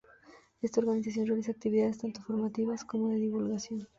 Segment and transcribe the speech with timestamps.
[0.63, 3.87] Esta organización realiza actividades tanto formativas como de divulgación.